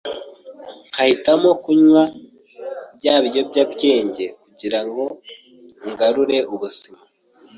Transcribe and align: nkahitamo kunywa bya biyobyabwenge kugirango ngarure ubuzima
nkahitamo 0.89 1.49
kunywa 1.63 2.03
bya 2.97 3.15
biyobyabwenge 3.23 4.25
kugirango 4.43 5.03
ngarure 5.91 6.37
ubuzima 6.53 7.01